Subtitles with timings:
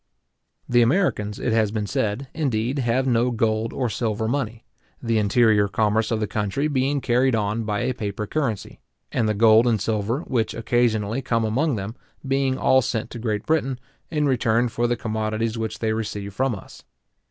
[0.67, 4.63] The Americans, it has been said, indeed, have no gold or silver money,
[4.99, 8.79] the interior commerce of the country being carried on by a paper currency;
[9.11, 11.95] and the gold and silver, which occasionally come among them,
[12.27, 13.79] being all sent to Great Britain,
[14.09, 16.83] in return for the commodities which they receive from us.